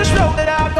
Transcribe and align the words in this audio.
just 0.00 0.14
know 0.14 0.34
that 0.34 0.48
I 0.48 0.79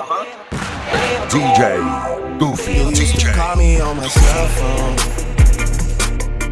Uh-huh. 0.00 0.24
DJ 1.28 2.38
Goofy. 2.38 2.72
You 2.72 2.88
used 2.88 3.20
to 3.20 3.32
call 3.32 3.54
me 3.56 3.80
on 3.80 3.98
my 3.98 4.08
cell 4.08 4.48
phone. 4.56 4.96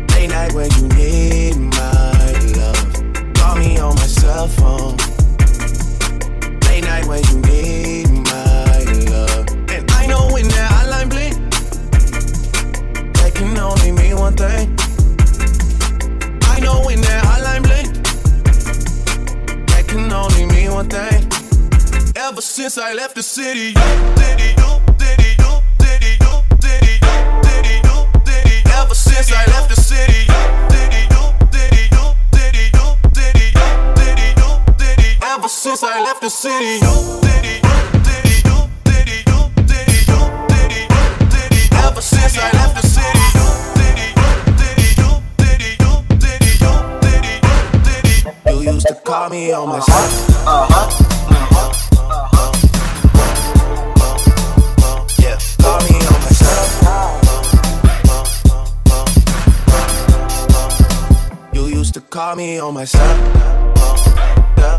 Late 0.08 0.28
night 0.28 0.52
when 0.52 0.70
you 0.72 0.88
need 0.88 1.56
my 1.56 2.32
love. 2.58 3.34
Call 3.36 3.56
me 3.56 3.78
on 3.78 3.94
my 3.94 4.06
cell 4.06 4.48
phone. 4.48 4.98
Late 6.68 6.84
night 6.84 7.06
when 7.06 7.24
you 7.24 7.47
since 22.68 22.84
I 22.84 22.92
left 22.92 23.14
the 23.14 23.22
city. 23.22 23.72
Ever 28.76 28.94
since 28.94 29.32
I 29.32 29.46
left 29.46 29.70
the 29.70 29.76
city. 29.76 30.26
Ever 35.22 35.48
since 35.48 35.82
I 35.82 36.02
left 36.02 36.20
the 36.20 36.28
city. 36.28 36.80
Ever 41.72 42.02
since 42.02 42.38
I 42.38 42.50
left 42.52 42.74
the 42.74 42.86
city. 42.86 43.18
You 48.46 48.72
used 48.74 48.86
to 48.88 48.94
call 49.06 49.30
me 49.30 49.52
on 49.52 49.68
my 49.70 49.80
cell. 49.80 50.04
Uh-huh. 50.46 51.07
Call 62.18 62.34
me 62.34 62.58
on 62.58 62.74
my 62.74 62.84
cell. 62.84 63.16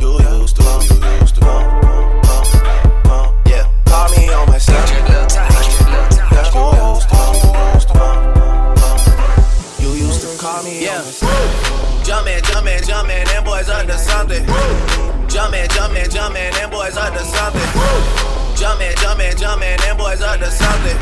You 0.01 0.19
used 0.41 0.57
to, 0.57 0.61
you 0.61 0.99
used 1.21 1.35
to. 1.35 1.41
Yeah, 3.47 3.63
call 3.85 4.09
me 4.11 4.27
on 4.27 4.45
my 4.49 4.57
cell. 4.57 4.75
You 4.91 4.99
used 5.07 5.29
to, 5.31 6.59
you 6.75 6.87
used 7.71 7.87
to. 7.87 7.95
You 9.79 10.37
call 10.37 10.63
me 10.63 10.89
on 10.89 10.99
my 10.99 11.11
cell. 11.11 12.03
Jumpin', 12.03 12.43
jumpin', 12.43 12.83
jumpin', 12.83 13.25
them 13.27 13.43
boys 13.45 13.67
to 13.67 13.97
something. 13.97 14.45
Jumpin', 15.29 15.69
jumpin', 15.69 16.09
jumpin', 16.09 16.51
them 16.51 16.69
boys 16.69 16.95
to 16.95 17.23
something. 17.23 17.69
Jumpin', 18.59 18.95
jumpin', 18.97 19.37
jumpin', 19.37 19.77
them 19.79 19.95
boys 19.95 20.19
to 20.19 20.51
something. 20.51 20.97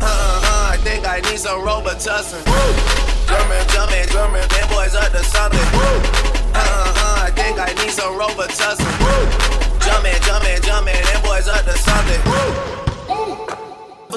Uh 0.00 0.06
uh, 0.06 0.70
I 0.72 0.76
think 0.84 1.04
I 1.04 1.18
need 1.28 1.40
some 1.40 1.66
Robitussin. 1.66 2.47
Jumpin', 4.28 4.48
them 4.48 4.68
boys 4.68 4.94
up 4.94 5.10
to 5.10 5.24
something. 5.24 5.68
Uh 6.52 6.60
uh, 6.60 7.24
I 7.24 7.30
think 7.34 7.58
I 7.58 7.72
need 7.80 7.90
some 7.90 8.12
Robitussin. 8.18 8.84
Jumpin', 9.80 10.20
jumpin', 10.20 10.60
jumpin', 10.60 11.02
them 11.02 11.22
boys 11.22 11.48
up 11.48 11.64
to 11.64 11.72
something. 11.72 12.20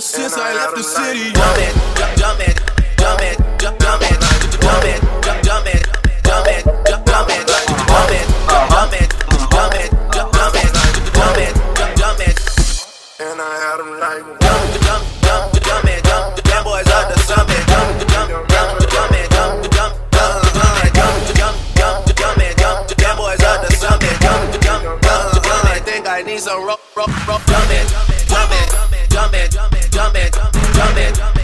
Since 0.02 0.36
I 0.36 0.54
left 0.54 0.75
the 0.75 0.84
city, 0.84 1.31
Jumpin', 1.31 1.74
jump, 1.96 2.18
jumpin', 2.18 2.56
jumpin', 2.98 3.38
jump, 3.58 3.80
jumpin', 3.80 4.19
jumpin', 4.60 5.00
jump, 5.24 5.44
jumpin', 5.44 5.80
jumpin', 6.24 6.63
jump, 6.90 7.06
jumpin', 7.06 7.46
jumpin', 7.46 7.50
I 26.12 26.24
need 26.24 26.42
some 26.42 26.66
rope, 26.68 26.81
rum, 26.98 27.10
rum. 27.25 27.42
Dumb 27.46 27.72
it, 27.72 27.88
dumb 28.28 28.52
it, 28.52 29.10
dumb 29.10 29.34
it, 29.34 29.50
dumb 29.50 29.74
it, 29.74 29.92
dumb 29.92 30.16
it, 30.18 30.34
dumb 31.16 31.38
it. 31.38 31.40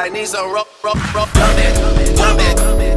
I 0.00 0.08
need 0.08 0.28
some 0.28 0.50
rope, 0.50 0.66
rope, 0.82 1.14
rope, 1.14 1.28
jump 1.34 1.58
it, 1.58 2.16
jump 2.16 2.40
it, 2.40 2.56
jump 2.56 2.80
it, 2.80 2.89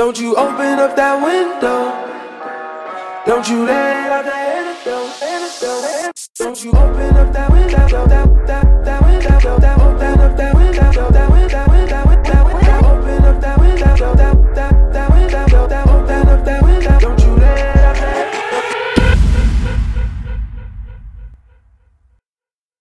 Don't 0.00 0.18
you 0.18 0.34
open 0.34 0.78
up 0.78 0.96
that 0.96 1.22
window. 1.22 1.92
Don't 3.26 3.46
you 3.50 3.66
let 3.66 4.10
out 4.10 4.24
antidote. 4.24 5.22
antidote. 5.22 6.28
Don't 6.36 6.64
you 6.64 6.70
open 6.70 7.16
up 7.18 7.32
that 7.34 7.52
window. 7.52 8.06
That, 8.06 8.46
that, 8.46 8.84
that 8.86 9.02
window. 9.04 9.58
That, 9.58 9.78
open 9.78 10.20
up 10.20 10.36
that 10.38 10.54
window. 10.54 10.59